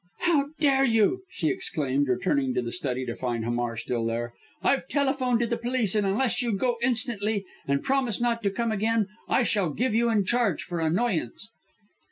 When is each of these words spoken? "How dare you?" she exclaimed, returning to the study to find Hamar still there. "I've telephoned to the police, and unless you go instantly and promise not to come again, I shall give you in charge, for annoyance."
"How 0.21 0.47
dare 0.59 0.83
you?" 0.83 1.25
she 1.29 1.49
exclaimed, 1.49 2.07
returning 2.07 2.55
to 2.55 2.63
the 2.63 2.71
study 2.71 3.05
to 3.05 3.15
find 3.15 3.45
Hamar 3.45 3.77
still 3.77 4.03
there. 4.03 4.33
"I've 4.63 4.87
telephoned 4.87 5.41
to 5.41 5.45
the 5.45 5.57
police, 5.59 5.93
and 5.93 6.07
unless 6.07 6.41
you 6.41 6.53
go 6.57 6.77
instantly 6.81 7.45
and 7.67 7.83
promise 7.83 8.19
not 8.19 8.41
to 8.41 8.49
come 8.49 8.71
again, 8.71 9.09
I 9.29 9.43
shall 9.43 9.69
give 9.69 9.93
you 9.93 10.09
in 10.09 10.25
charge, 10.25 10.63
for 10.63 10.79
annoyance." 10.79 11.51